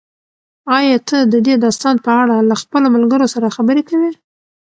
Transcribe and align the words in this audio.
ایا 0.77 0.97
ته 1.09 1.17
د 1.31 1.35
دې 1.45 1.55
داستان 1.65 1.95
په 2.05 2.11
اړه 2.21 2.35
له 2.49 2.55
خپلو 2.61 2.87
ملګرو 2.95 3.27
سره 3.33 3.53
خبرې 3.55 3.83
کوې؟ 3.89 4.11